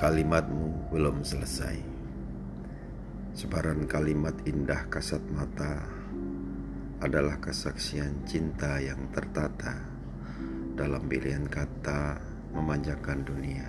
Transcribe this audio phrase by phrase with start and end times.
[0.00, 1.76] Kalimatmu belum selesai.
[3.36, 5.84] Sebaran kalimat indah kasat mata
[7.04, 9.76] adalah kesaksian cinta yang tertata
[10.72, 12.16] dalam pilihan kata
[12.56, 13.68] memanjakan dunia.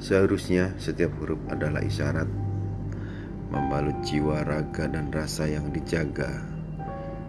[0.00, 2.32] Seharusnya setiap huruf adalah isyarat
[3.52, 6.40] membalut jiwa, raga, dan rasa yang dijaga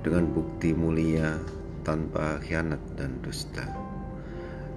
[0.08, 1.36] dengan bukti mulia
[1.84, 3.87] tanpa khianat dan dusta.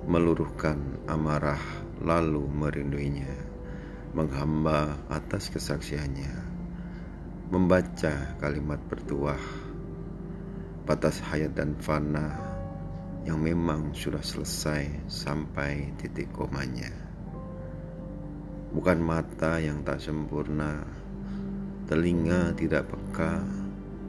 [0.08, 1.60] Meluruhkan amarah
[2.00, 3.28] lalu merinduinya,
[4.16, 6.32] menghamba atas kesaksiannya,
[7.52, 9.40] membaca kalimat bertuah,
[10.88, 12.32] batas hayat dan fana
[13.28, 16.88] yang memang sudah selesai sampai titik komanya.
[18.72, 20.80] Bukan mata yang tak sempurna,
[21.84, 23.44] telinga tidak peka,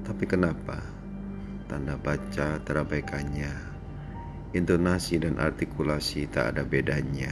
[0.07, 0.79] tapi kenapa
[1.67, 3.70] tanda baca terabaikannya,
[4.51, 7.31] intonasi dan artikulasi tak ada bedanya.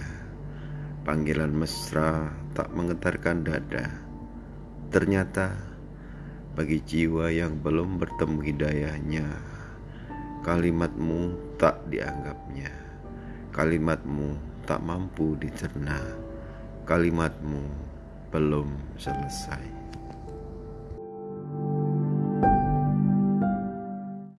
[1.03, 3.87] Panggilan mesra tak menggetarkan dada.
[4.89, 5.55] Ternyata
[6.55, 9.27] bagi jiwa yang belum bertemu hidayahnya,
[10.43, 12.71] kalimatmu tak dianggapnya.
[13.55, 14.35] Kalimatmu
[14.67, 15.99] tak mampu dicerna.
[16.83, 17.63] Kalimatmu
[18.29, 19.78] belum selesai.